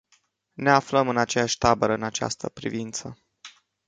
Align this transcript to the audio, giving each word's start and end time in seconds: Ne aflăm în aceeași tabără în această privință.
Ne 0.53 0.71
aflăm 0.71 1.07
în 1.09 1.17
aceeași 1.17 1.57
tabără 1.57 1.93
în 1.93 2.03
această 2.03 2.49
privință. 2.49 3.17